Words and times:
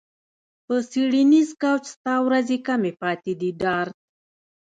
په 0.65 0.75
څیړنیز 0.91 1.49
کوچ 1.61 1.83
ستا 1.95 2.15
ورځې 2.25 2.57
کمې 2.67 2.91
پاتې 3.01 3.33
دي 3.39 3.49
ډارت 3.61 3.97